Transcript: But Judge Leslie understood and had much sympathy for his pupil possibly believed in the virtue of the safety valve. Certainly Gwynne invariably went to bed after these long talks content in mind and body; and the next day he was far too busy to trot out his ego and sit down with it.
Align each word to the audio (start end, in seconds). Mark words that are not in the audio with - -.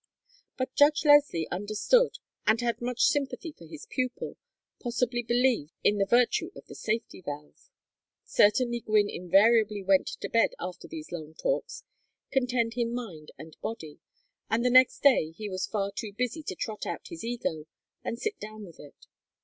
But 0.57 0.73
Judge 0.73 1.05
Leslie 1.05 1.47
understood 1.51 2.17
and 2.47 2.59
had 2.59 2.81
much 2.81 3.03
sympathy 3.03 3.51
for 3.51 3.67
his 3.67 3.85
pupil 3.85 4.35
possibly 4.79 5.21
believed 5.21 5.73
in 5.83 5.99
the 5.99 6.07
virtue 6.07 6.49
of 6.55 6.65
the 6.65 6.73
safety 6.73 7.21
valve. 7.21 7.69
Certainly 8.25 8.79
Gwynne 8.79 9.11
invariably 9.11 9.83
went 9.83 10.07
to 10.07 10.27
bed 10.27 10.55
after 10.59 10.87
these 10.87 11.11
long 11.11 11.35
talks 11.35 11.83
content 12.31 12.77
in 12.79 12.95
mind 12.95 13.29
and 13.37 13.55
body; 13.61 13.99
and 14.49 14.65
the 14.65 14.71
next 14.71 15.03
day 15.03 15.33
he 15.37 15.47
was 15.51 15.67
far 15.67 15.91
too 15.91 16.11
busy 16.13 16.41
to 16.47 16.55
trot 16.55 16.87
out 16.87 17.09
his 17.09 17.23
ego 17.23 17.67
and 18.03 18.17
sit 18.17 18.39
down 18.39 18.65
with 18.65 18.79
it. 18.79 19.05